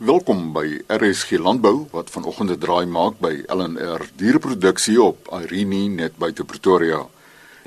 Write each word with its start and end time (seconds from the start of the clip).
Welkom 0.00 0.54
by 0.56 0.78
RSG 0.88 1.36
Landbou 1.44 1.82
wat 1.92 2.08
vanoggend 2.10 2.50
'n 2.50 2.58
draai 2.58 2.86
maak 2.86 3.18
by 3.20 3.44
LNR 3.46 4.08
Diereproduksie 4.16 5.02
op 5.02 5.28
Irene 5.28 5.88
net 5.88 6.16
buite 6.16 6.44
Pretoria. 6.44 7.06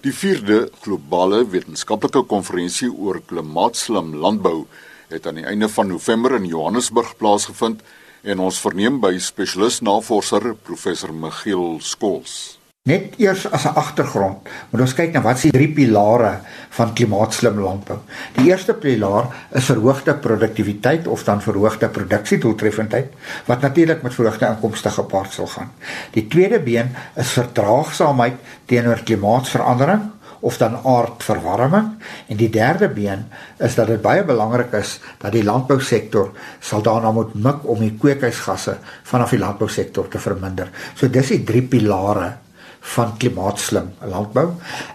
Die 0.02 0.14
4de 0.14 0.70
globale 0.82 1.46
wetenskaplike 1.50 2.24
konferensie 2.24 2.90
oor 2.90 3.22
klimaatslim 3.26 4.16
landbou 4.16 4.66
het 5.08 5.28
aan 5.28 5.36
die 5.36 5.46
einde 5.46 5.70
van 5.70 5.88
November 5.88 6.36
in 6.36 6.46
Johannesburg 6.46 7.18
plaasgevind 7.18 7.82
en 8.24 8.40
ons 8.40 8.60
verneem 8.60 9.00
by 9.00 9.18
spesialis 9.20 9.80
navorser 9.82 10.56
professor 10.56 11.14
Michiel 11.14 11.78
Skols. 11.82 12.63
Net 12.84 13.14
eers 13.16 13.46
as 13.56 13.64
'n 13.64 13.78
agtergrond, 13.80 14.50
moet 14.70 14.82
ons 14.82 14.94
kyk 14.94 15.14
na 15.14 15.22
wat 15.24 15.38
se 15.40 15.52
drie 15.56 15.70
pilare 15.72 16.32
van 16.78 16.90
klimaatslim 16.94 17.62
landbou. 17.64 17.96
Die 18.36 18.50
eerste 18.50 18.74
pilaar 18.74 19.30
is 19.56 19.70
verhoogde 19.72 20.14
produktiwiteit 20.26 21.08
of 21.08 21.24
dan 21.24 21.42
verhoogde 21.42 21.88
produksiedoeltreffendheid 21.88 23.14
wat 23.46 23.62
natuurlik 23.62 24.04
met 24.04 24.14
verhoogde 24.14 24.48
inkomste 24.48 24.90
gepaard 24.90 25.32
sal 25.32 25.48
gaan. 25.48 25.72
Die 26.12 26.28
tweede 26.28 26.60
been 26.60 26.92
is 27.16 27.32
verdraagsaamheid 27.32 28.36
teenoor 28.66 29.00
klimaatsverandering 29.04 30.04
of 30.40 30.58
dan 30.58 30.76
aardverwarming 30.84 31.90
en 32.28 32.38
die 32.38 32.50
derde 32.50 32.90
been 32.90 33.26
is 33.58 33.76
dat 33.76 33.88
dit 33.88 34.02
baie 34.02 34.24
belangrik 34.28 34.76
is 34.76 35.00
dat 35.24 35.32
die 35.32 35.44
landbousektor 35.44 36.32
sal 36.60 36.82
daarna 36.82 37.12
moet 37.12 37.34
mik 37.34 37.64
om 37.64 37.80
die 37.80 37.96
kweekhuisgasse 37.96 38.78
vanaf 39.04 39.30
die 39.30 39.40
landbousektor 39.40 40.08
te 40.08 40.20
verminder. 40.20 40.68
So 40.96 41.08
dis 41.08 41.32
die 41.32 41.44
drie 41.48 41.64
pilare 41.64 42.43
van 42.84 43.14
klimaatslim 43.18 43.94
landbou. 44.00 44.50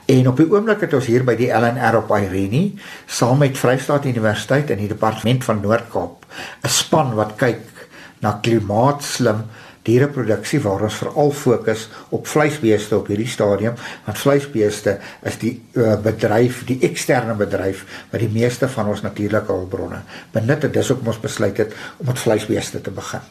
En 0.07 0.29
op 0.29 0.37
die 0.37 0.47
oomblik 0.51 0.85
het 0.85 0.95
ons 0.95 1.09
hier 1.09 1.25
by 1.25 1.35
die 1.39 1.49
LNR 1.55 2.03
op 2.03 2.13
Irene 2.17 2.71
saam 3.07 3.41
met 3.41 3.59
Vryheid 3.59 4.05
Universiteit 4.05 4.71
en 4.71 4.83
die 4.83 4.91
Departement 4.93 5.45
van 5.45 5.63
Noord-Kaap 5.65 6.27
'n 6.63 6.69
span 6.69 7.15
wat 7.15 7.35
kyk 7.41 7.89
na 8.21 8.39
klimaatslim 8.43 9.47
diereproduksie 9.89 10.61
waar 10.65 10.85
ons 10.87 10.99
veral 11.03 11.33
fokus 11.35 11.87
op 12.15 12.29
vleisbeeste 12.29 12.97
op 12.99 13.09
hierdie 13.11 13.29
stadium 13.31 13.79
want 14.07 14.21
vleisbeeste 14.21 14.99
is 15.31 15.39
die 15.43 15.55
uh, 15.81 15.97
bedryf 16.05 16.63
die 16.69 16.79
eksterne 16.89 17.35
bedryf 17.39 17.85
wat 18.13 18.23
die 18.23 18.31
meeste 18.33 18.69
van 18.75 18.93
ons 18.93 19.03
natuurlike 19.07 19.53
hulpbronne 19.53 20.03
benut 20.37 20.69
en 20.69 20.77
dis 20.77 20.93
ook 20.93 21.07
ons 21.07 21.23
besluit 21.25 21.65
het 21.65 21.75
om 21.99 22.09
met 22.11 22.21
vleisbeeste 22.21 22.81
te 22.85 22.93
begin. 22.95 23.25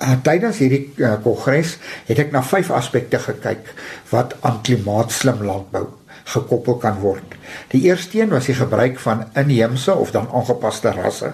Uh, 0.00 0.16
tydens 0.24 0.60
hierdie 0.62 0.84
uh, 0.96 1.14
kongres 1.22 1.76
het 2.08 2.18
ek 2.24 2.34
na 2.34 2.42
vyf 2.42 2.72
aspekte 2.74 3.20
gekyk 3.28 3.72
wat 4.12 4.36
aan 4.40 4.62
klimaatslim 4.66 5.44
landbou 5.44 5.86
gekoppel 6.28 6.76
kan 6.82 6.98
word. 7.00 7.36
Die 7.72 7.86
eerste 7.88 8.20
een 8.20 8.32
was 8.32 8.48
die 8.50 8.56
gebruik 8.56 8.98
van 9.00 9.24
inheemse 9.38 9.94
of 9.94 10.12
dan 10.12 10.28
aangepaste 10.32 10.92
rasse 10.92 11.32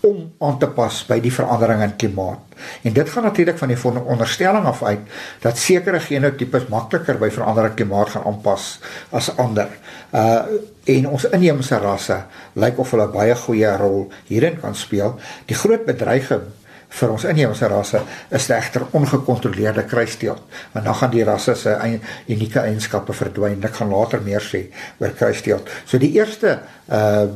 om 0.00 0.32
aan 0.38 0.58
te 0.58 0.68
pas 0.68 0.98
by 1.08 1.18
die 1.22 1.32
verandering 1.32 1.82
in 1.82 1.94
klimaat. 1.96 2.56
En 2.82 2.92
dit 2.92 3.08
gaan 3.10 3.22
natuurlik 3.22 3.58
van 3.58 3.68
die 3.68 3.78
onderstelling 4.04 4.66
af 4.66 4.82
uit 4.82 5.00
dat 5.40 5.58
sekere 5.58 6.00
genotipes 6.00 6.68
makliker 6.72 7.18
by 7.18 7.30
veranderde 7.30 7.74
klimaat 7.74 8.14
gaan 8.14 8.24
aanpas 8.24 8.78
as 9.10 9.32
ander. 9.36 9.68
Uh 10.12 10.42
en 10.86 11.08
ons 11.10 11.24
inheemse 11.34 11.74
rasse 11.82 12.14
lyk 12.54 12.76
of 12.78 12.92
hulle 12.94 13.08
baie 13.10 13.34
goeie 13.34 13.72
rol 13.76 14.04
hierin 14.28 14.60
kan 14.60 14.74
speel. 14.78 15.16
Die 15.50 15.56
groot 15.58 15.82
bedreiging 15.82 16.44
vir 16.88 17.10
ons 17.10 17.24
inheemse 17.26 17.66
rasse 17.68 18.00
is 18.30 18.46
egter 18.54 18.84
ongekontroleerde 18.94 19.82
kruisteelt 19.90 20.44
want 20.72 20.86
dan 20.86 20.94
gaan 20.94 21.10
die 21.10 21.24
rasse 21.26 21.56
se 21.58 21.74
unieke 22.28 22.62
eienskappe 22.62 23.12
verdwyn. 23.12 23.58
Ek 23.66 23.80
gaan 23.80 23.90
later 23.90 24.22
meer 24.22 24.46
sê 24.46 24.68
oor 25.02 25.10
kruisteelt. 25.18 25.68
So 25.84 25.98
die 25.98 26.14
eerste 26.20 26.60
uh 26.86 27.26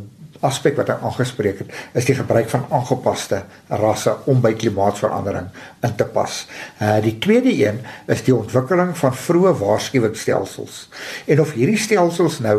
aspek 0.46 0.78
wat 0.80 0.92
ek 0.94 1.02
aangespreek 1.04 1.58
het, 1.64 1.70
is 1.98 2.06
die 2.08 2.16
gebruik 2.16 2.48
van 2.52 2.64
aangepaste 2.72 3.42
rasse 3.80 4.12
om 4.30 4.38
by 4.44 4.52
klimaatsverandering 4.58 5.48
in 5.86 5.94
te 5.96 6.06
pas. 6.14 6.32
Uh 6.80 6.98
die 7.04 7.16
tweede 7.22 7.52
een 7.52 7.78
is 8.10 8.24
die 8.26 8.36
ontwikkeling 8.36 8.92
van 8.98 9.14
vroeë 9.16 9.52
waarskuwingsstelsels. 9.60 10.76
En 11.26 11.40
of 11.44 11.52
hierdie 11.56 11.80
stelsels 11.80 12.40
nou 12.44 12.56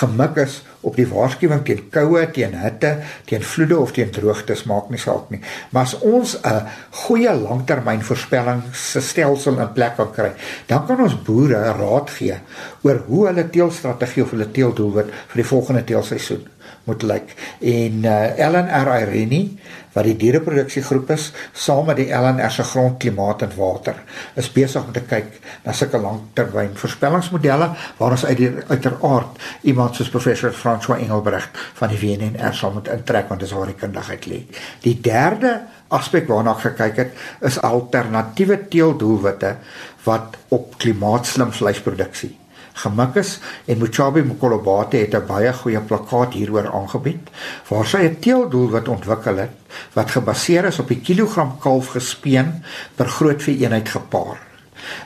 gemik 0.00 0.36
is 0.44 0.54
op 0.82 0.96
die 0.98 1.06
waarskuwing 1.06 1.62
teen 1.66 1.90
koue, 1.94 2.30
teen 2.34 2.54
hitte, 2.58 2.96
teen 3.30 3.42
vloede 3.46 3.76
of 3.78 3.92
teen 3.94 4.10
droogtes 4.12 4.64
maak 4.68 4.90
nie 4.90 5.00
saak 5.00 5.30
nie. 5.30 5.40
Maar 5.70 5.82
as 5.86 5.98
ons 5.98 6.36
'n 6.42 6.66
goeie 7.06 7.34
langtermynvoorspellingsstelsel 7.34 9.60
in 9.60 9.72
plek 9.72 9.96
kan 9.96 10.12
kry, 10.12 10.32
dan 10.66 10.86
kan 10.86 11.00
ons 11.00 11.22
boere 11.22 11.72
raad 11.78 12.10
gee 12.10 12.36
oor 12.82 13.02
hoe 13.06 13.26
hulle 13.26 13.50
teelstrategie 13.50 14.22
of 14.22 14.30
hulle 14.30 14.50
teeldoelwit 14.50 15.06
vir 15.06 15.42
die 15.42 15.46
volgende 15.46 15.84
teelseisoen 15.84 16.46
moet 16.88 17.02
lyk. 17.06 17.34
En 17.60 18.04
uh, 18.04 18.38
Ellen 18.38 18.70
R 18.82 18.92
Irene 19.00 19.42
wat 19.92 20.06
die 20.08 20.16
diereproduksiegroep 20.16 21.10
is, 21.12 21.28
saam 21.52 21.86
met 21.90 21.98
die 22.00 22.08
LNR 22.16 22.52
se 22.52 22.64
grondklimaat 22.64 23.44
en 23.46 23.52
water, 23.58 23.98
is 24.40 24.48
besig 24.52 24.84
om 24.86 24.92
te 24.94 25.04
kyk 25.04 25.36
na 25.66 25.74
sulke 25.76 26.00
langtermyn 26.00 26.72
voorspellingsmodelle 26.80 27.68
waar 27.98 28.16
ons 28.16 28.24
uit 28.24 28.38
die 28.40 28.50
uiteraard 28.70 29.42
iemand 29.68 29.98
soos 29.98 30.12
professor 30.12 30.54
François 30.56 31.02
Engelbrecht 31.02 31.60
van 31.80 31.92
die 31.92 32.00
WNR 32.00 32.56
sal 32.56 32.74
moet 32.76 32.90
intrek 32.92 33.28
want 33.32 33.44
dis 33.44 33.52
waar 33.56 33.68
die 33.68 33.78
kundigheid 33.78 34.28
lê. 34.32 34.42
Die 34.84 34.96
derde 35.04 35.58
aspek 35.92 36.28
waarna 36.30 36.56
ek 36.56 36.70
gekyk 36.70 37.00
het, 37.02 37.24
is 37.44 37.60
alternatiewe 37.60 38.62
teeldoelwitte 38.72 39.58
wat 40.06 40.38
op 40.56 40.78
klimaatslim 40.80 41.52
vleisproduksie 41.52 42.38
gemik 42.72 43.16
is 43.20 43.38
en 43.64 43.78
Muchabi 43.78 44.22
Mkolobate 44.22 44.96
het 44.96 45.14
'n 45.14 45.26
baie 45.26 45.52
goeie 45.52 45.80
plakkaat 45.80 46.32
hieroor 46.32 46.72
aangebied 46.72 47.30
waar 47.68 47.86
sy 47.86 48.04
'n 48.04 48.18
teeldoel 48.20 48.70
wat 48.70 48.88
ontwikkel 48.88 49.36
het 49.36 49.50
wat 49.92 50.10
gebaseer 50.10 50.64
is 50.64 50.78
op 50.78 50.88
die 50.88 51.00
kilogram 51.00 51.58
kalf 51.58 51.86
gespeen 51.86 52.64
per 52.94 53.08
groot 53.08 53.42
vee 53.42 53.58
eenheid 53.58 53.88
gepaar. 53.88 54.52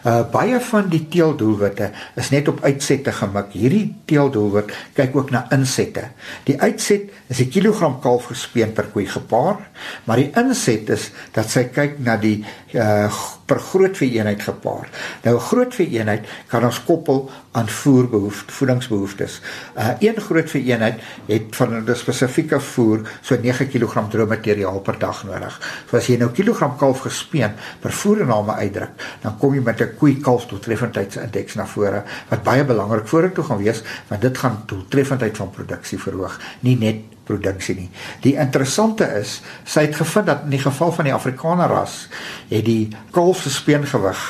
Uh 0.05 0.23
baie 0.33 0.61
van 0.61 0.89
die 0.89 1.03
teeldoelwitte 1.13 1.91
is 2.15 2.31
net 2.31 2.49
op 2.49 2.63
uitsette 2.65 3.13
gemik. 3.13 3.53
Hierdie 3.53 3.95
teeldoelwit 4.05 4.73
kyk 4.97 5.17
ook 5.17 5.31
na 5.35 5.47
insette. 5.55 6.09
Die 6.45 6.61
uitset 6.61 7.11
is 7.29 7.41
'n 7.41 7.49
kilogram 7.49 8.01
kalf 8.01 8.25
gespeen 8.33 8.73
per 8.73 8.87
koei 8.93 9.07
gepaar, 9.07 9.69
maar 10.05 10.17
die 10.17 10.31
inset 10.35 10.89
is 10.89 11.11
dat 11.33 11.51
sy 11.51 11.65
kyk 11.65 11.99
na 11.99 12.17
die 12.17 12.45
uh 12.73 13.11
per 13.47 13.61
groot 13.61 13.97
vee 13.97 14.19
eenheid 14.19 14.43
gepaar. 14.43 14.91
Nou 15.23 15.37
'n 15.37 15.41
groot 15.41 15.75
vee 15.75 15.89
eenheid 15.99 16.27
kan 16.47 16.65
ons 16.65 16.85
koppel 16.85 17.31
aan 17.53 17.69
voerbehoeftes, 17.69 18.55
voedingsbehoeftes. 18.55 19.41
Uh 19.77 19.95
een 19.99 20.21
groot 20.21 20.51
vee 20.51 20.65
eenheid 20.65 21.01
het 21.27 21.57
van 21.57 21.77
'n 21.77 21.95
spesifieke 21.95 22.61
voer 22.61 23.01
so 23.21 23.37
9 23.41 23.69
kg 23.69 24.09
droë 24.11 24.27
materiaal 24.27 24.81
per 24.81 24.99
dag 24.99 25.25
nodig. 25.25 25.61
So 25.91 25.97
as 25.97 26.07
jy 26.07 26.17
nou 26.17 26.31
kilogram 26.31 26.77
kalf 26.77 27.01
gespeen 27.01 27.53
per 27.81 27.93
voername 27.93 28.53
uitdruk, 28.53 28.91
dan 29.21 29.39
kom 29.39 29.55
jy 29.55 29.61
met 29.61 29.81
'n 29.81 29.97
koei 29.99 30.21
kalf 30.21 30.47
doeltreffendheidsindeks 30.47 31.55
na 31.55 31.67
vore 31.67 32.03
wat 32.29 32.43
baie 32.43 32.65
belangrik 32.65 33.07
vorentoe 33.07 33.45
gaan 33.45 33.63
wees 33.63 33.83
want 34.09 34.23
dit 34.23 34.39
gaan 34.39 34.63
doeltreffendheid 34.67 35.37
van 35.37 35.51
produksie 35.51 35.99
verhoog, 35.99 36.41
nie 36.61 36.77
net 36.77 37.16
produksie 37.27 37.77
nie. 37.77 37.89
Die 38.25 38.37
interessante 38.41 39.09
is, 39.21 39.41
sy 39.65 39.87
het 39.89 39.99
gevind 39.99 40.31
dat 40.31 40.47
in 40.47 40.55
die 40.57 40.63
geval 40.63 40.95
van 40.95 41.09
die 41.09 41.15
Afrikaner 41.15 41.73
ras 41.73 42.07
het 42.51 42.65
die 42.67 42.89
kalf 43.15 43.43
se 43.43 43.51
speengewig 43.51 44.23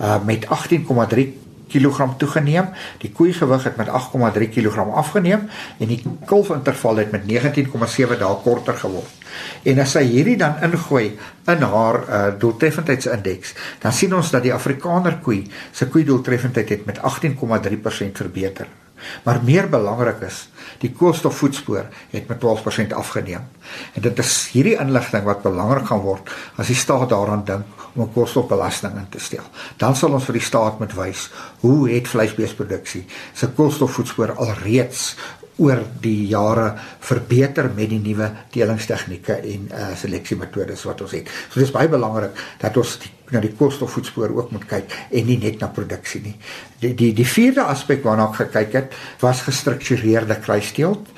uh, 0.00 0.18
met 0.26 0.48
18,3 0.50 1.30
kg 1.70 2.08
toegeneem. 2.18 2.72
Die 3.02 3.12
koei 3.14 3.32
gewig 3.36 3.64
het 3.68 3.78
met 3.78 3.88
8,3 3.88 4.50
kg 4.50 4.86
afgeneem 5.02 5.46
en 5.78 5.92
die 5.92 6.00
kalfinterval 6.26 7.02
het 7.04 7.14
met 7.14 7.28
19,7 7.30 8.18
dae 8.18 8.34
korter 8.44 8.78
geword. 8.82 9.16
En 9.62 9.78
as 9.78 9.94
sy 9.94 10.02
hierdie 10.08 10.36
dan 10.40 10.58
ingooi 10.66 11.06
in 11.50 11.64
haar 11.72 12.00
uh, 12.02 12.20
doeltreffendheidsindeks, 12.42 13.54
dan 13.82 13.94
sien 13.94 14.14
ons 14.16 14.34
dat 14.34 14.44
die 14.44 14.54
Afrikaner 14.54 15.20
koei 15.22 15.44
se 15.72 15.88
koei 15.88 16.04
doeltreffendheid 16.04 16.76
het 16.76 16.86
met 16.90 17.02
18,3% 17.06 18.22
verbeter. 18.24 18.79
Maar 19.24 19.42
meer 19.44 19.68
belangrik 19.68 20.20
is, 20.26 20.48
die 20.78 20.92
koolstofvoetspoor 20.92 21.86
het 22.10 22.28
met 22.28 22.40
12% 22.40 22.94
afgeneem. 22.96 23.48
En 23.94 24.02
dit 24.02 24.18
is 24.18 24.48
hierdie 24.52 24.78
inligting 24.80 25.24
wat 25.24 25.42
belangrik 25.42 25.86
gaan 25.86 26.04
word 26.04 26.30
as 26.56 26.70
die 26.72 26.78
staat 26.78 27.08
daaraan 27.12 27.44
dink 27.44 27.86
om 27.94 28.02
'n 28.02 28.12
koolstofbelasting 28.12 28.94
in 28.96 29.08
te 29.08 29.20
stel. 29.20 29.44
Dan 29.76 29.96
sal 29.96 30.12
ons 30.12 30.24
vir 30.24 30.38
die 30.38 30.46
staat 30.46 30.78
moet 30.78 30.94
wys 30.94 31.30
hoe 31.60 31.90
het 31.90 32.08
vleisbeesproduksie 32.08 33.06
se 33.32 33.48
koolstofvoetspoor 33.48 34.34
alreeds 34.36 35.16
oor 35.60 35.84
die 36.00 36.26
jare 36.30 36.72
verbeter 37.04 37.70
met 37.76 37.92
die 37.92 38.00
nuwe 38.02 38.30
telingstegnieke 38.54 39.40
en 39.52 39.70
uh, 39.70 39.92
seleksiemetodes 40.00 40.84
wat 40.88 41.04
ons 41.04 41.16
het. 41.18 41.32
So 41.50 41.60
dis 41.60 41.74
baie 41.74 41.90
belangrik 41.92 42.36
dat 42.62 42.76
ons 42.80 42.98
die 43.04 43.16
na 43.30 43.40
die 43.42 43.52
koolstofvoetspoor 43.54 44.32
ook 44.36 44.52
moet 44.54 44.66
kyk 44.70 44.94
en 45.14 45.26
nie 45.28 45.38
net 45.40 45.60
na 45.62 45.70
produksie 45.74 46.22
nie. 46.24 46.34
Die 46.82 46.92
die 46.98 47.10
die 47.16 47.26
vierde 47.28 47.64
aspek 47.70 48.02
waarna 48.06 48.28
ek 48.30 48.40
gekyk 48.44 48.76
het, 48.78 48.96
was 49.22 49.44
gestruktureerde 49.46 50.38
kruisteelt 50.42 51.10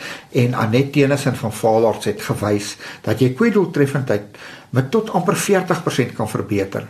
en 0.42 0.56
Anet 0.58 0.92
Tenison 0.92 1.36
van 1.38 1.54
Valarts 1.56 2.10
het 2.10 2.24
gewys 2.28 2.74
dat 3.06 3.22
jy 3.22 3.32
kweedoeltreffendheid 3.38 4.36
met 4.72 4.88
tot 4.92 5.10
amper 5.16 5.36
40% 5.36 6.14
kan 6.16 6.28
verbeter 6.28 6.86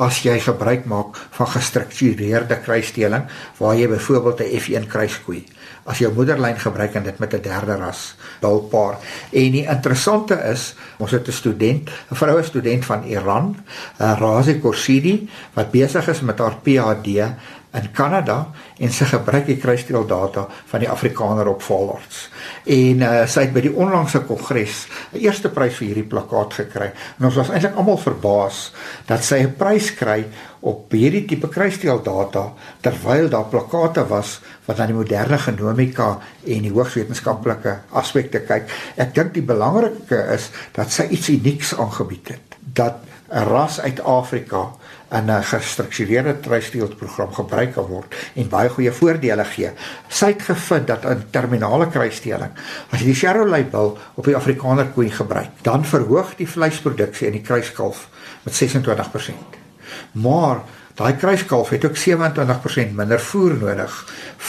as 0.00 0.22
jy 0.24 0.36
gebruik 0.44 0.86
maak 0.88 1.18
van 1.36 1.50
gestruktureerde 1.52 2.60
kruisteeling 2.64 3.28
waar 3.60 3.76
jy 3.76 3.88
byvoorbeeld 3.88 4.40
'n 4.40 4.60
F1 4.60 4.88
kruiskoei 4.88 5.44
as 5.86 5.98
jou 6.02 6.12
moederlyn 6.14 6.58
gebruik 6.58 6.94
en 6.94 7.02
dit 7.02 7.18
met 7.18 7.34
'n 7.34 7.42
derde 7.42 7.76
ras 7.76 8.16
bulpaar. 8.40 8.98
En 9.32 9.50
die 9.52 9.66
interessante 9.66 10.34
is, 10.34 10.74
ons 10.98 11.10
het 11.10 11.28
'n 11.28 11.32
student, 11.32 11.90
'n 12.10 12.14
vroue 12.14 12.42
student 12.42 12.84
van 12.84 13.04
Iran, 13.04 13.56
Razi 13.98 14.60
Korsidi, 14.60 15.28
wat 15.54 15.70
besig 15.70 16.08
is 16.08 16.20
met 16.20 16.38
haar 16.38 16.56
PhD 16.62 17.34
in 17.76 17.90
Kanada 17.92 18.38
en 18.78 18.92
sy 18.92 19.06
gebruik 19.10 19.46
die 19.48 19.58
kruissteel 19.60 20.06
data 20.08 20.46
van 20.70 20.82
die 20.82 20.90
Afrikaner 20.90 21.48
op 21.50 21.62
Valarts. 21.64 22.26
En 22.64 23.04
uh, 23.04 23.12
sy 23.28 23.46
het 23.46 23.54
by 23.54 23.62
die 23.66 23.74
onlangse 23.74 24.22
kongres 24.28 24.86
'n 25.12 25.22
eerste 25.24 25.48
prys 25.52 25.76
vir 25.78 25.88
hierdie 25.88 26.08
plakkaat 26.08 26.54
gekry. 26.62 26.90
En 27.18 27.28
ons 27.28 27.38
was 27.40 27.50
eintlik 27.50 27.76
almal 27.76 27.98
verbaas 27.98 28.72
dat 29.06 29.24
sy 29.24 29.42
'n 29.44 29.54
prys 29.58 29.94
kry 29.94 30.24
op 30.60 30.92
hierdie 30.92 31.24
tipe 31.28 31.48
kruissteel 31.48 32.02
data 32.02 32.52
terwyl 32.80 33.28
daar 33.28 33.48
plakate 33.50 34.06
was 34.08 34.40
wat 34.66 34.80
aan 34.80 34.90
die 34.90 34.98
moderne 34.98 35.38
genomika 35.38 36.18
en 36.44 36.62
die 36.62 36.72
hoogs 36.72 36.94
wetenskaplike 36.94 37.80
aspekte 37.90 38.40
kyk. 38.40 38.70
Ek 38.96 39.14
dink 39.14 39.34
die 39.34 39.46
belangrike 39.46 40.18
is 40.34 40.50
dat 40.72 40.90
sy 40.90 41.06
iets 41.10 41.28
unieks 41.28 41.74
aangebied 41.78 42.28
het. 42.28 42.58
Dat 42.60 43.04
'n 43.30 43.44
ras 43.48 43.80
uit 43.80 44.00
Afrika 44.00 44.70
in 45.10 45.30
'n 45.30 45.42
gestruktureerde 45.42 46.36
kruissteelprogram 46.40 47.32
gebruik 47.32 47.72
kan 47.72 47.84
word 47.84 48.14
en 48.34 48.48
baie 48.48 48.68
goeie 48.68 48.92
voordele 48.92 49.44
gee. 49.44 49.70
Sy 50.08 50.26
het 50.26 50.42
gevind 50.42 50.86
dat 50.86 51.04
in 51.04 51.24
terminale 51.30 51.88
kruissteeling, 51.88 52.50
as 52.90 53.00
jy 53.00 53.06
die 53.06 53.14
Charolais 53.14 53.70
bil 53.70 53.98
op 54.14 54.24
die 54.24 54.36
Afrikaner 54.36 54.86
koei 54.86 55.10
gebruik, 55.10 55.50
dan 55.62 55.84
verhoog 55.84 56.36
die 56.36 56.48
vleisproduksie 56.48 57.26
in 57.26 57.32
die 57.32 57.42
kruiskalf 57.42 58.08
met 58.44 58.54
26% 58.54 59.56
maar 60.12 60.62
daai 60.96 61.16
kruiskalf 61.16 61.70
het 61.74 61.84
ook 61.84 61.96
27% 61.96 62.94
minder 62.96 63.20
voer 63.20 63.56
nodig 63.60 63.96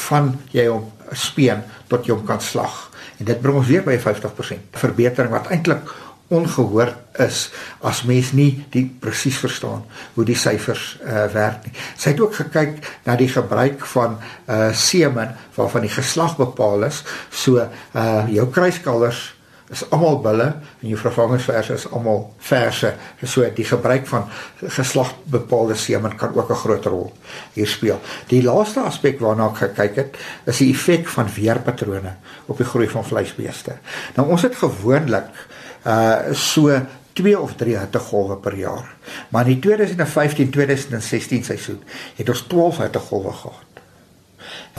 van 0.08 0.36
jy 0.52 0.68
hom 0.68 0.92
speen 1.12 1.64
tot 1.92 2.08
jy 2.08 2.16
hom 2.16 2.26
kan 2.28 2.42
slag 2.42 2.86
en 3.18 3.28
dit 3.28 3.42
bring 3.42 3.60
ons 3.60 3.68
weer 3.68 3.84
by 3.84 3.98
50% 4.00 4.80
verbetering 4.84 5.34
wat 5.34 5.52
eintlik 5.52 5.92
ongehoor 6.28 6.92
is 7.24 7.48
as 7.80 8.04
mens 8.04 8.34
nie 8.36 8.66
die 8.74 8.86
presies 9.00 9.38
verstaan 9.40 9.86
hoe 10.16 10.26
die 10.28 10.36
syfers 10.36 10.98
uh, 11.00 11.26
werk 11.34 11.66
nie. 11.66 11.74
Sy 11.96 12.14
het 12.14 12.20
ook 12.22 12.36
gekyk 12.36 12.82
na 13.08 13.16
die 13.20 13.30
gebruik 13.32 13.86
van 13.94 14.20
uh 14.48 14.72
semen 14.76 15.36
waarvan 15.56 15.88
die 15.88 15.94
geslag 15.94 16.38
bepaal 16.38 16.84
is. 16.90 17.04
So 17.32 17.64
uh 17.64 18.28
jou 18.32 18.48
kruiskalvers 18.52 19.38
is 19.72 19.84
almal 19.92 20.22
bulle 20.24 20.46
en 20.48 20.88
jou 20.88 21.00
vervangingsverse 21.00 21.76
is 21.76 21.86
almal 21.92 22.22
verse. 22.50 22.94
So 23.24 23.48
die 23.56 23.66
gebruik 23.68 24.08
van 24.08 24.28
geslagbepaalde 24.64 25.76
semen 25.76 26.16
kan 26.16 26.36
ook 26.36 26.52
'n 26.52 26.62
groot 26.64 26.86
rol 26.86 27.14
hier 27.54 27.68
speel. 27.68 28.00
Die 28.28 28.44
laaste 28.44 28.80
aspek 28.80 29.20
waarna 29.20 29.50
ek 29.50 29.58
gekyk 29.58 29.96
het, 29.96 30.18
is 30.46 30.58
die 30.58 30.72
effek 30.72 31.08
van 31.08 31.28
weerpatrone 31.36 32.16
op 32.46 32.58
die 32.58 32.66
groei 32.66 32.88
van 32.88 33.06
vleisbeeste. 33.06 33.78
Nou 34.16 34.30
ons 34.30 34.42
het 34.42 34.56
gewoonlik 34.56 35.32
uh 35.86 36.34
so 36.34 36.82
2 37.18 37.40
of 37.40 37.56
3 37.58 37.78
hittegolwe 37.78 38.38
per 38.38 38.58
jaar. 38.58 38.96
Maar 39.30 39.48
in 39.48 39.60
die 39.60 39.72
2015-2016 39.72 41.46
seisoen 41.50 41.82
het 42.16 42.30
ons 42.30 42.46
12 42.48 42.78
hittegolwe 42.78 43.34
gehad 43.34 43.66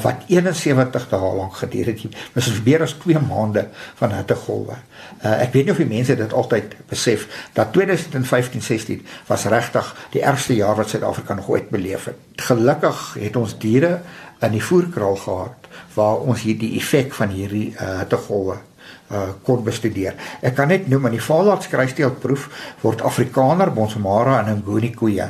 wat 0.03 0.23
71 0.31 1.09
dae 1.11 1.31
lank 1.35 1.57
geduur 1.59 1.91
het. 1.91 2.03
Dit 2.35 2.47
is 2.47 2.61
meer 2.63 2.85
as 2.85 2.95
2 3.03 3.19
maande 3.29 3.67
van 3.99 4.15
hittegolwe. 4.15 4.77
Uh, 5.19 5.33
ek 5.43 5.53
weet 5.57 5.67
nie 5.67 5.75
of 5.75 5.83
die 5.83 5.89
mense 5.91 6.17
dit 6.17 6.33
altyd 6.33 6.77
besef 6.91 7.27
dat 7.57 7.75
2015-16 7.75 9.03
was 9.27 9.49
regtig 9.51 9.91
die 10.15 10.23
ergste 10.23 10.55
jaar 10.55 10.79
wat 10.79 10.95
Suid-Afrika 10.95 11.35
nog 11.35 11.51
ooit 11.51 11.71
beleef 11.75 12.09
het. 12.13 12.23
Gelukkig 12.49 13.03
het 13.19 13.37
ons 13.37 13.59
diere 13.59 13.99
in 14.47 14.55
die 14.55 14.63
voerkraal 14.63 15.19
gehad 15.25 15.71
waar 15.99 16.23
ons 16.23 16.47
hierdie 16.47 16.77
effek 16.79 17.15
van 17.19 17.35
hierdie 17.35 17.73
uh, 17.75 17.99
hittegolwe 18.05 18.61
uh 19.11 19.29
kon 19.45 19.65
bestudeer. 19.65 20.15
Ek 20.43 20.55
kan 20.55 20.69
net 20.69 20.89
noem 20.89 21.09
aan 21.09 21.17
die 21.17 21.25
Valarts 21.25 21.69
kruisteelproef 21.73 22.49
word 22.83 23.03
Afrikaner, 23.03 23.73
Bonsmara 23.73 24.43
en 24.45 24.63
Nguni 24.63 24.93
koeie 24.95 25.29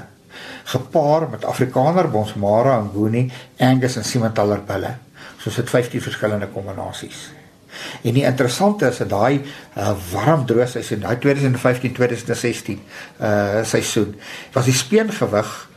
gepaar 0.68 1.28
met 1.30 1.44
Afrikaner 1.44 2.10
Bonsmara 2.10 2.80
Nguni, 2.80 3.30
Angus 3.58 3.96
en 3.96 4.04
Simmentaler 4.04 4.62
bulle. 4.66 4.94
So 5.38 5.50
sit 5.50 5.70
15 5.70 6.02
verskillende 6.02 6.48
kombinasies. 6.52 7.28
En 8.02 8.14
die 8.16 8.24
interessante 8.24 8.88
is 8.88 8.98
dat 9.02 9.10
daai 9.12 9.40
uh, 9.76 9.92
warm 10.12 10.44
droë 10.48 10.66
seisoen, 10.66 11.04
daai 11.04 11.18
2015-2016 11.22 12.78
uh 13.22 13.62
seisoen, 13.62 14.16
was 14.54 14.66
die 14.66 14.74
speengewig 14.74 15.67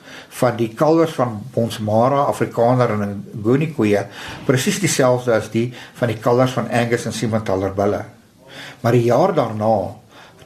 van 0.41 0.57
die 0.57 0.71
kalwers 0.77 1.13
van 1.19 1.37
Bonsmara 1.53 2.25
Afrikaner 2.31 2.95
en 2.95 3.15
Nguni 3.43 3.71
koeie 3.75 4.05
presies 4.47 4.79
dieselfde 4.81 5.35
as 5.37 5.51
die 5.53 5.69
van 5.99 6.11
die 6.11 6.19
kalwers 6.21 6.55
van 6.57 6.69
Angus 6.71 7.05
en 7.05 7.15
Simmentaler 7.15 7.75
bulle. 7.77 8.01
Maar 8.81 8.97
die 8.97 9.07
jaar 9.09 9.35
daarna 9.37 9.75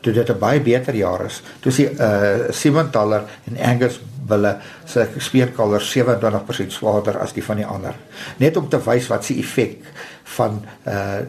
toe 0.06 0.14
dit 0.14 0.30
'n 0.30 0.40
baie 0.40 0.62
beter 0.62 0.96
jaar 0.96 1.26
is. 1.26 1.42
Toe 1.60 1.72
sien 1.72 1.98
uh 2.00 2.52
Simmentaler 2.52 3.24
en 3.50 3.58
Angus 3.58 4.00
wille 4.28 4.58
se 4.86 5.08
speerkaler 5.18 5.82
27% 5.82 6.72
swaarder 6.72 7.18
as 7.20 7.34
die 7.34 7.44
van 7.44 7.56
die 7.56 7.66
ander. 7.66 7.96
Net 8.38 8.58
om 8.58 8.70
te 8.70 8.80
wys 8.86 9.08
wat 9.08 9.26
se 9.26 9.34
effek 9.34 9.82
van 10.24 10.64
uh 10.88 11.26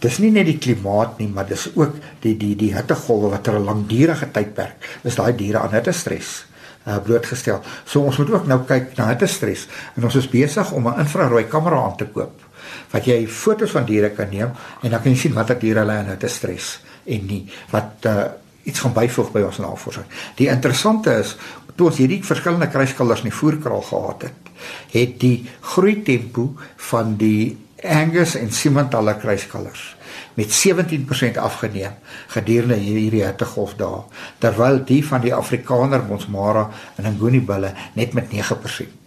dis 0.00 0.18
nie 0.18 0.30
net 0.30 0.46
die 0.46 0.58
klimaat 0.58 1.18
nie, 1.18 1.28
maar 1.28 1.46
dis 1.46 1.68
ook 1.74 1.94
die 2.20 2.36
die 2.36 2.56
die 2.56 2.74
hittegolwe 2.74 3.30
wat 3.30 3.42
ter 3.42 3.58
'n 3.58 3.64
langdurige 3.64 4.30
tydperk 4.30 5.00
is 5.02 5.14
daai 5.14 5.36
diere 5.36 5.58
aan 5.58 5.74
hittestres 5.74 6.49
uh 6.90 6.98
blootgestel. 7.04 7.62
So 7.84 8.02
ons 8.02 8.18
moet 8.18 8.30
ook 8.34 8.46
nou 8.50 8.60
kyk 8.68 8.96
na 8.98 9.08
hittestres 9.12 9.66
en 9.96 10.04
ons 10.08 10.18
is 10.20 10.28
besig 10.28 10.72
om 10.72 10.88
'n 10.88 11.00
infrarooi 11.06 11.44
kamera 11.48 11.82
aan 11.84 11.96
te 11.96 12.06
koop 12.06 12.46
wat 12.90 13.06
jy 13.06 13.26
fotos 13.26 13.70
van 13.70 13.84
diere 13.84 14.10
kan 14.10 14.28
neem 14.30 14.50
en 14.82 14.90
dan 14.90 15.02
kan 15.02 15.12
jy 15.12 15.18
sien 15.18 15.34
watter 15.34 15.58
diere 15.58 15.78
hulle 15.84 15.98
in 15.98 16.12
hittestres 16.12 16.80
en 17.06 17.26
nie 17.26 17.46
wat 17.70 18.06
uh 18.06 18.24
iets 18.64 18.82
gaan 18.84 18.92
byvoeg 18.92 19.30
by 19.32 19.40
ons 19.40 19.58
navorsing. 19.58 20.04
Die 20.36 20.48
interessante 20.52 21.14
is 21.22 21.36
toe 21.76 21.88
ons 21.88 21.96
hierdie 22.02 22.20
verskillende 22.24 22.68
kruiskalvers 22.68 23.22
in 23.24 23.30
die 23.30 23.38
voerkraal 23.38 23.82
gehad 23.88 24.26
het, 24.28 24.50
het 24.92 25.14
die 25.22 25.48
groei 25.72 26.02
tempo 26.04 26.50
van 26.90 27.14
die 27.20 27.56
Angus 27.84 28.34
en 28.36 28.52
Simmentaler 28.52 29.16
kruiskalvers 29.20 29.96
met 30.34 30.52
17% 30.52 31.38
afgeneem 31.40 31.96
gedurende 32.32 32.76
hierdie 32.80 33.24
hittegolf 33.24 33.76
dae 33.80 34.02
terwyl 34.42 34.80
die 34.86 35.02
van 35.06 35.24
die 35.24 35.34
Afrikaner 35.34 36.04
Bonsmara 36.06 36.68
en 36.96 37.12
Nguni 37.14 37.40
bulle 37.44 37.72
net 37.96 38.16
met 38.16 38.32
9% 38.32 38.98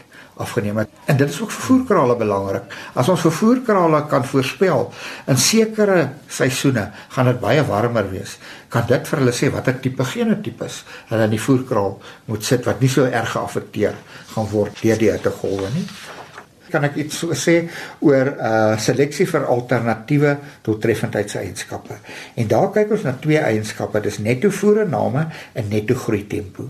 afgeneem 0.43 0.79
het. 0.81 0.89
En 1.05 1.17
dit 1.17 1.29
is 1.29 1.41
ook 1.41 1.51
vir 1.51 1.65
voerkrale 1.67 2.15
belangrik. 2.17 2.71
As 2.97 3.09
ons 3.09 3.21
vir 3.21 3.35
voerkrale 3.37 3.99
kan 4.09 4.25
voorspel 4.25 4.87
in 5.29 5.37
sekere 5.37 5.97
seisoene 6.27 6.87
gaan 7.13 7.29
dit 7.29 7.39
baie 7.43 7.61
warmer 7.67 8.09
wees, 8.09 8.39
kan 8.73 8.87
dit 8.89 9.07
vir 9.11 9.21
hulle 9.21 9.35
sê 9.35 9.51
watter 9.53 9.77
tipe 9.83 10.05
genotipes 10.09 10.81
hulle 11.11 11.29
in 11.29 11.35
die 11.35 11.43
voerkraal 11.45 11.99
moet 12.31 12.49
sit 12.49 12.65
wat 12.65 12.81
nie 12.81 12.89
so 12.89 13.05
erg 13.05 13.35
geaffekteer 13.35 13.99
gaan 14.33 14.49
word 14.55 14.81
deur 14.81 15.01
die 15.05 15.11
hittegolwe 15.13 15.69
nie 15.75 15.85
kan 16.73 16.87
ek 16.87 16.97
iets 17.03 17.21
so 17.21 17.37
sê 17.37 17.55
oor 18.03 18.33
uh 18.33 18.75
seleksie 18.81 19.27
vir 19.29 19.47
alternatiewe 19.53 20.35
doeltreffendheidseienskappe. 20.65 21.99
En 22.41 22.49
daar 22.49 22.71
kyk 22.75 22.95
ons 22.97 23.05
na 23.07 23.15
twee 23.21 23.41
eienskappe, 23.41 24.01
dis 24.03 24.19
netto 24.25 24.49
voerename 24.53 25.27
en 25.53 25.69
netto 25.69 25.97
groei 26.05 26.23
tempo. 26.29 26.67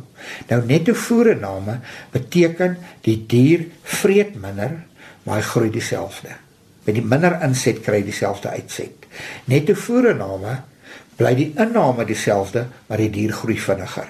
Nou 0.50 0.60
netto 0.68 0.96
voerename 1.08 1.80
beteken 2.14 2.78
die 3.08 3.18
dier 3.30 3.68
vreet 3.84 4.36
minder, 4.40 4.82
maar 5.24 5.40
hy 5.40 5.46
groei 5.54 5.72
dieselfde. 5.72 6.36
Met 6.84 7.00
die 7.00 7.06
minder 7.06 7.40
inset 7.46 7.80
kry 7.84 8.02
hy 8.02 8.08
dieselfde 8.10 8.52
uitset. 8.52 9.08
Netto 9.48 9.76
voerename 9.80 10.60
bly 11.18 11.34
die 11.38 11.52
inname 11.62 12.06
dieselfde, 12.10 12.66
maar 12.90 13.00
die 13.00 13.12
dier 13.14 13.32
groei 13.38 13.60
vinniger. 13.62 14.10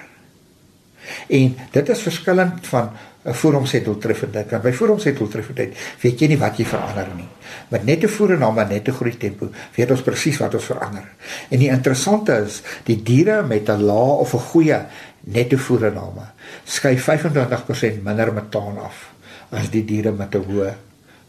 En 1.27 1.57
dit 1.71 1.89
is 1.89 2.01
verskillend 2.01 2.67
van 2.71 2.93
'n 3.23 3.33
vooromsetdoeltreffendheid. 3.33 4.49
Want 4.51 4.63
by 4.63 4.71
vooromsetdoeltreffendheid 4.71 5.77
weet 6.01 6.19
jy 6.19 6.27
nie 6.27 6.37
wat 6.37 6.57
jy 6.57 6.65
verander 6.65 7.07
nie. 7.15 7.27
Met 7.69 7.85
net 7.85 8.03
'n 8.03 8.07
voernaam 8.07 8.59
en 8.59 8.67
net 8.67 8.87
'n 8.87 8.91
groei 8.91 9.17
tempo 9.17 9.49
weet 9.75 9.91
ons 9.91 10.01
presies 10.01 10.37
wat 10.37 10.53
ons 10.53 10.65
verander. 10.65 11.07
En 11.49 11.59
die 11.59 11.69
interessante 11.69 12.33
is, 12.45 12.61
die 12.83 13.03
diere 13.03 13.43
met 13.43 13.69
'n 13.69 13.81
lae 13.81 14.17
of 14.19 14.33
'n 14.33 14.39
goeie 14.51 14.85
netto 15.23 15.57
voernaam 15.57 16.19
skei 16.63 16.97
25% 16.99 18.03
minder 18.03 18.33
metaan 18.33 18.77
af 18.77 19.11
as 19.49 19.69
die 19.69 19.85
diere 19.85 20.11
met 20.11 20.35
'n 20.35 20.43
hoë 20.43 20.73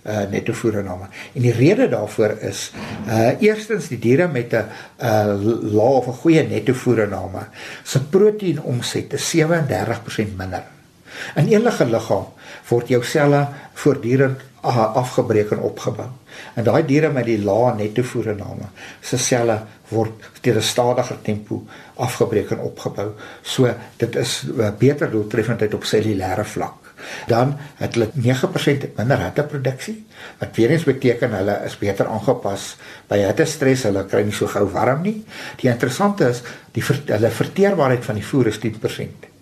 uh 0.05 0.29
netto 0.31 0.53
voernaam. 0.53 1.09
En 1.33 1.43
die 1.43 1.53
rede 1.53 1.89
daarvoor 1.89 2.37
is 2.41 2.73
uh 3.09 3.41
eerstens 3.41 3.89
die 3.89 3.99
diere 3.99 4.29
met 4.29 4.53
'n 4.53 4.65
uh 5.01 5.35
lae 5.73 5.97
of 6.01 6.07
'n 6.07 6.21
goeie 6.23 6.43
netto 6.43 6.73
voernaam 6.73 7.31
se 7.83 8.05
proteïenomset 8.05 9.13
is 9.13 9.31
37% 9.31 10.37
minder 10.37 10.63
In 11.37 11.49
enige 11.49 11.85
liggaam 11.85 12.27
word 12.69 12.89
jou 12.89 13.03
selle 13.05 13.47
voortdurend 13.75 14.41
afgebreek 14.65 15.51
en 15.51 15.61
opgebou. 15.61 16.09
En 16.55 16.65
daai 16.65 16.85
diere 16.87 17.11
met 17.13 17.27
die 17.29 17.39
lae 17.45 17.75
nettovoerinname, 17.77 18.71
se 19.01 19.19
selle 19.21 19.59
word 19.91 20.31
teen 20.41 20.57
'n 20.57 20.63
stadiger 20.63 21.19
tempo 21.23 21.63
afgebreek 21.97 22.51
en 22.51 22.59
opgebou. 22.59 23.13
So 23.43 23.75
dit 23.97 24.17
is 24.17 24.45
beter 24.79 25.11
doeltreffendheid 25.11 25.75
op 25.75 25.85
cellulêre 25.85 26.45
vlak. 26.45 26.75
Dan 27.27 27.57
het 27.77 27.95
hulle 27.95 28.11
9% 28.15 28.97
minder 28.97 29.19
hitteproduksie 29.19 30.07
wat 30.39 30.57
weer 30.57 30.71
eens 30.71 30.85
beteken 30.85 31.31
hulle 31.31 31.61
is 31.65 31.79
beter 31.79 32.07
aangepas 32.07 32.77
by 33.09 33.19
hittestres, 33.19 33.83
hulle 33.83 34.07
kry 34.07 34.23
nie 34.23 34.33
so 34.33 34.47
gou 34.47 34.71
warm 34.71 35.03
nie. 35.03 35.25
Die 35.57 35.69
interessante 35.69 36.29
is 36.29 36.43
die 36.73 36.83
hulle 36.83 37.31
verteerbaarheid 37.31 38.05
van 38.05 38.15
die 38.15 38.27
voer 38.27 38.47
is 38.47 38.59
10% 38.59 39.34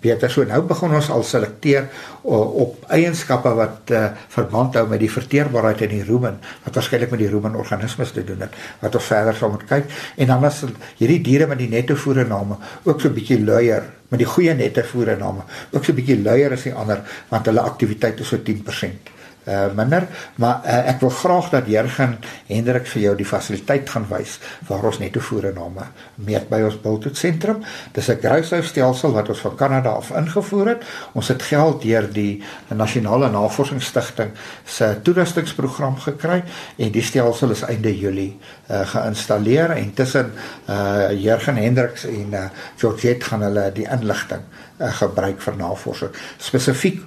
beter. 0.00 0.30
So 0.30 0.44
nou 0.46 0.60
begin 0.68 0.94
ons 0.98 1.10
al 1.10 1.24
selekteer 1.26 1.88
op 2.22 2.86
eienskappe 2.94 3.52
wat 3.58 3.92
uh, 3.94 4.04
verband 4.34 4.78
hou 4.78 4.86
met 4.90 5.02
die 5.02 5.10
verteerbaarheid 5.10 5.84
in 5.88 5.94
die 5.96 6.06
rumen, 6.06 6.38
wat 6.64 6.80
waarskynlik 6.80 7.12
met 7.14 7.22
die 7.24 7.30
rumen 7.32 7.58
organismes 7.58 8.12
te 8.14 8.24
doen 8.24 8.46
het, 8.46 8.56
wat 8.82 8.94
ons 8.94 9.10
verder 9.10 9.36
sal 9.38 9.54
moet 9.54 9.66
kyk. 9.68 9.92
En 10.16 10.32
dan 10.32 10.48
as 10.48 10.64
hierdie 10.98 11.20
diere 11.24 11.50
met 11.50 11.58
die 11.58 11.70
netto 11.72 11.96
voerenname 11.98 12.58
ook 12.84 13.00
so 13.00 13.08
'n 13.08 13.14
bietjie 13.14 13.44
luier 13.44 13.82
met 14.08 14.18
die 14.18 14.28
goeie 14.28 14.54
netto 14.54 14.82
voerenname, 14.82 15.44
ook 15.72 15.84
so 15.84 15.92
'n 15.92 15.96
bietjie 15.96 16.22
luier 16.22 16.52
as 16.52 16.62
die 16.62 16.74
ander 16.74 17.02
want 17.28 17.46
hulle 17.46 17.60
aktiwiteit 17.60 18.20
is 18.20 18.28
so 18.28 18.36
10% 18.36 19.17
uh, 19.48 19.66
minder, 19.74 20.06
maar 20.36 20.60
uh, 20.64 20.78
ek 20.92 21.00
wil 21.00 21.10
graag 21.10 21.50
dat 21.50 21.68
Jurgen 21.70 22.18
Hendrik 22.46 22.86
vir 22.86 23.02
jou 23.02 23.14
die 23.18 23.26
fasiliteit 23.28 23.88
gaan 23.90 24.06
wys 24.10 24.38
waar 24.68 24.84
ons 24.90 25.00
netto 25.02 25.20
voerenname 25.24 25.88
meet 26.28 26.48
by 26.50 26.60
ons 26.66 26.78
Bultwood 26.82 27.16
sentrum. 27.16 27.64
Dis 27.96 28.10
'n 28.10 28.20
kruishoustelsel 28.20 29.12
wat 29.12 29.28
ons 29.28 29.40
van 29.40 29.56
Kanada 29.56 29.90
af 29.90 30.10
ingevoer 30.10 30.68
het. 30.74 30.84
Ons 31.12 31.28
het 31.28 31.42
geld 31.42 31.82
deur 31.82 32.12
die 32.12 32.42
Nasionale 32.68 33.30
Navorsingsstigting 33.30 34.30
se 34.64 34.96
toerustingsprogram 35.02 35.98
gekry 35.98 36.42
en 36.76 36.92
die 36.92 37.02
stelsel 37.02 37.50
is 37.50 37.62
einde 37.62 37.98
Julie 37.98 38.36
uh, 38.70 38.86
geïnstalleer 38.86 39.70
en 39.70 39.94
tussen 39.94 40.32
uh, 40.68 41.10
Jurgen 41.12 41.56
Hendriks 41.56 42.04
en 42.04 42.32
uh, 42.32 42.44
Georgette 42.76 43.24
gaan 43.24 43.42
hulle 43.42 43.70
die 43.72 43.86
inligting 43.88 44.44
uh, 44.78 44.92
gebruik 45.00 45.40
vir 45.40 45.56
navorsing 45.56 46.14
spesifiek 46.36 47.02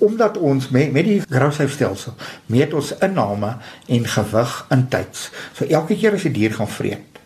omdat 0.00 0.38
ons 0.38 0.68
met 0.68 0.92
met 0.92 1.04
die 1.04 1.20
grauwshuisstelsel 1.28 2.14
meet 2.46 2.74
ons 2.74 2.92
inname 2.98 3.56
en 3.86 4.06
gewig 4.14 4.66
in 4.70 4.88
tyds. 4.88 5.30
So 5.52 5.64
elke 5.64 5.96
keer 5.96 6.14
as 6.14 6.24
'n 6.24 6.32
die 6.32 6.40
dier 6.40 6.54
gaan 6.54 6.68
vreet, 6.68 7.20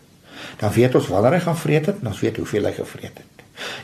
dan 0.57 0.71
weet 0.71 0.95
ons 0.95 1.07
wanneer 1.07 1.31
hy 1.31 1.39
gaan 1.39 1.57
vreet 1.57 1.85
het 1.85 1.95
en 2.01 2.07
ons 2.07 2.19
weet 2.19 2.37
hoeveel 2.37 2.65
hy 2.65 2.71
gevreet 2.71 3.17
het. 3.17 3.35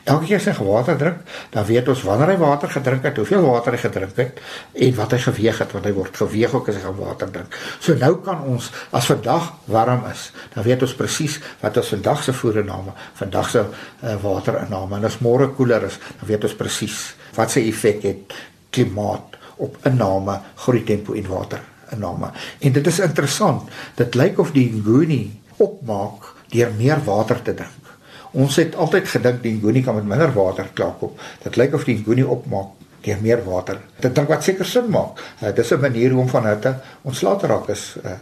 Elke 0.04 0.26
keer 0.26 0.42
as 0.42 0.48
hy 0.50 0.66
water 0.66 0.98
drink, 1.00 1.20
dan 1.54 1.66
weet 1.66 1.88
ons 1.88 2.02
wanneer 2.04 2.34
hy 2.34 2.38
water 2.42 2.70
gedrink 2.70 3.06
het, 3.08 3.20
hoeveel 3.22 3.46
water 3.46 3.72
hy 3.72 3.80
gedrink 3.80 4.18
het 4.20 4.42
en 4.74 4.96
wat 4.98 5.16
hy 5.16 5.20
geweeg 5.24 5.62
het, 5.64 5.72
want 5.72 5.88
hy 5.88 5.94
word 5.96 6.20
geweeg 6.24 6.56
ook 6.58 6.70
as 6.72 6.76
hy 6.76 6.82
gaan 6.82 6.98
water 7.00 7.32
drink. 7.32 7.58
So 7.80 7.96
nou 7.96 8.18
kan 8.26 8.44
ons 8.52 8.68
as 8.92 9.08
vandag 9.12 9.54
warm 9.72 10.06
is, 10.12 10.28
dan 10.56 10.68
weet 10.68 10.84
ons 10.84 10.98
presies 11.00 11.40
wat 11.62 11.80
ons 11.80 11.94
vandag 11.96 12.24
se 12.24 12.36
voerinname, 12.36 12.96
vandag 13.22 13.50
se 13.50 13.64
uh, 13.64 14.16
waterinname 14.26 15.00
en 15.00 15.06
as 15.06 15.22
môre 15.24 15.52
koeler 15.56 15.88
is, 15.88 16.00
dan 16.20 16.28
weet 16.34 16.50
ons 16.50 16.58
presies 16.60 17.00
wat 17.38 17.54
sy 17.54 17.64
effek 17.70 18.04
het 18.04 18.40
klimaat 18.72 19.38
op 19.62 19.78
inname, 19.86 20.40
groeitempo 20.64 21.14
en 21.14 21.30
waterinname. 21.30 22.32
En 22.60 22.74
dit 22.74 22.88
is 22.88 23.00
interessant. 23.00 23.70
Dit 24.00 24.18
lyk 24.18 24.40
of 24.42 24.52
die 24.56 24.70
ngoni 24.74 25.24
opmaak 25.62 26.32
deur 26.52 26.74
meer 26.78 27.04
water 27.06 27.42
te 27.42 27.54
drink. 27.54 27.90
Ons 28.32 28.58
het 28.62 28.76
altyd 28.80 29.10
gedink 29.12 29.42
die 29.44 29.58
ngoni 29.60 29.84
kan 29.84 29.98
met 30.00 30.08
minder 30.08 30.32
water 30.34 30.70
klaarkom. 30.74 31.14
Dit 31.44 31.60
lyk 31.60 31.76
of 31.78 31.86
die 31.88 32.00
ngoni 32.02 32.24
opmaak 32.24 32.78
deur 33.06 33.22
meer 33.22 33.42
water. 33.46 33.82
Dit 34.02 34.16
dink 34.16 34.30
wat 34.30 34.46
seker 34.46 34.68
sin 34.68 34.90
maak. 34.94 35.20
Uh, 35.42 35.50
dit 35.50 35.66
is 35.66 35.72
'n 35.72 35.82
manier 35.82 36.12
hoe 36.12 36.22
om 36.22 36.30
van 36.30 36.46
hitte 36.46 36.76
ontslae 37.02 37.38
te 37.40 37.48
raak 37.48 37.70
is 37.70 37.96
uh, 38.06 38.18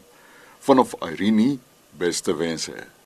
Vanaf 0.60 0.96
Irene, 1.02 1.58
beste 1.98 2.36
wense. 2.38 2.99